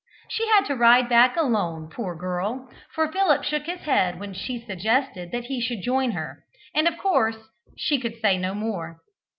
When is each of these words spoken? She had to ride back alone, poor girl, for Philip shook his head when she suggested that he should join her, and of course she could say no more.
She 0.29 0.47
had 0.47 0.65
to 0.65 0.75
ride 0.75 1.09
back 1.09 1.37
alone, 1.37 1.87
poor 1.87 2.15
girl, 2.15 2.67
for 2.89 3.11
Philip 3.11 3.43
shook 3.43 3.67
his 3.67 3.81
head 3.81 4.19
when 4.19 4.33
she 4.33 4.59
suggested 4.65 5.29
that 5.31 5.43
he 5.43 5.61
should 5.61 5.83
join 5.83 6.13
her, 6.13 6.43
and 6.73 6.87
of 6.87 6.97
course 6.97 7.37
she 7.77 7.99
could 7.99 8.15
say 8.19 8.35
no 8.39 8.55
more. 8.55 8.99